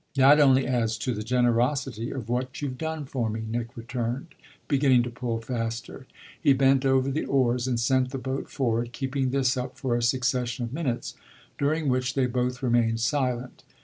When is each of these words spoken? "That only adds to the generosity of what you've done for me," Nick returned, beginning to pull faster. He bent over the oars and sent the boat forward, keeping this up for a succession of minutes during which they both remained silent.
"That 0.15 0.39
only 0.39 0.65
adds 0.65 0.97
to 0.97 1.13
the 1.13 1.21
generosity 1.21 2.09
of 2.09 2.27
what 2.27 2.59
you've 2.59 2.79
done 2.79 3.05
for 3.05 3.29
me," 3.29 3.43
Nick 3.47 3.77
returned, 3.77 4.29
beginning 4.67 5.03
to 5.03 5.11
pull 5.11 5.39
faster. 5.39 6.07
He 6.41 6.53
bent 6.53 6.87
over 6.87 7.11
the 7.11 7.25
oars 7.25 7.67
and 7.67 7.79
sent 7.79 8.09
the 8.09 8.17
boat 8.17 8.49
forward, 8.49 8.93
keeping 8.93 9.29
this 9.29 9.55
up 9.55 9.77
for 9.77 9.95
a 9.95 10.01
succession 10.01 10.65
of 10.65 10.73
minutes 10.73 11.13
during 11.59 11.87
which 11.87 12.15
they 12.15 12.25
both 12.25 12.63
remained 12.63 12.99
silent. 12.99 13.61